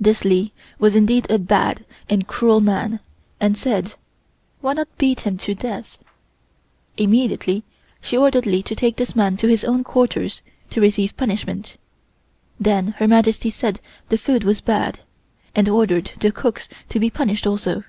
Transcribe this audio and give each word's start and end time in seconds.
This 0.00 0.24
Li 0.24 0.54
was 0.78 0.96
indeed 0.96 1.30
a 1.30 1.38
bad 1.38 1.84
and 2.08 2.26
cruel 2.26 2.62
man, 2.62 2.98
and 3.40 3.58
said: 3.58 3.92
"Why 4.62 4.72
not 4.72 4.88
beat 4.96 5.20
him 5.20 5.36
to 5.36 5.54
death?" 5.54 5.98
Immediately 6.96 7.62
she 8.00 8.16
ordered 8.16 8.46
Li 8.46 8.62
to 8.62 8.74
take 8.74 8.96
this 8.96 9.14
man 9.14 9.36
to 9.36 9.48
his 9.48 9.64
own 9.64 9.84
quarters 9.84 10.40
to 10.70 10.80
receive 10.80 11.14
punishment. 11.18 11.76
Then 12.58 12.94
Her 13.00 13.06
Majesty 13.06 13.50
said 13.50 13.80
the 14.08 14.16
food 14.16 14.44
was 14.44 14.62
bad, 14.62 15.00
and 15.54 15.68
ordered 15.68 16.12
the 16.20 16.32
cooks 16.32 16.70
to 16.88 16.98
be 16.98 17.10
punished 17.10 17.46
also. 17.46 17.84